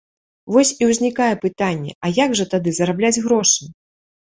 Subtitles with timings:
[0.53, 3.73] Вось і ўзнікае пытанне, а як жа тады зарабляць грошы?